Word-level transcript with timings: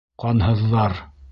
Ҡанһыҙҙар! 0.23 0.97